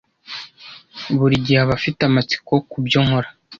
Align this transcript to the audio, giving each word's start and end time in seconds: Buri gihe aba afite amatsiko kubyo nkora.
Buri 1.19 1.35
gihe 1.45 1.59
aba 1.63 1.73
afite 1.79 2.01
amatsiko 2.09 2.53
kubyo 2.71 2.99
nkora. 3.05 3.29